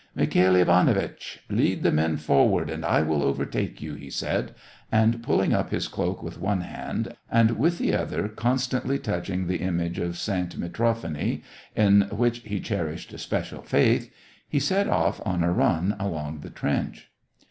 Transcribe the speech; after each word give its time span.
"Mikhail 0.15 0.55
Ivanowitch! 0.55 1.41
Lead 1.47 1.83
the 1.83 1.91
men 1.91 2.17
forward, 2.17 2.71
and 2.71 2.83
I 2.83 3.03
will 3.03 3.21
overtake 3.21 3.83
you," 3.83 3.93
he 3.93 4.09
said, 4.09 4.55
and, 4.91 5.21
pulling 5.21 5.53
up 5.53 5.69
his 5.69 5.87
cloak 5.87 6.23
with 6.23 6.39
one 6.41 6.61
hand, 6.61 7.15
and 7.29 7.51
with 7.59 7.77
the 7.77 7.93
other 7.93 8.27
con 8.27 8.57
stantly 8.57 8.99
touching 8.99 9.45
the 9.45 9.57
image 9.61 9.99
of 9.99 10.17
Saint 10.17 10.59
Mitrofaniy, 10.59 11.43
in 11.75 12.07
which 12.09 12.39
he 12.39 12.59
cherished 12.59 13.13
a 13.13 13.19
special 13.19 13.61
faith, 13.61 14.11
he 14.49 14.59
set 14.59 14.87
off 14.89 15.21
on 15.23 15.43
a 15.43 15.53
run 15.53 15.95
along 15.99 16.39
the 16.39 16.49
trench. 16.49 17.11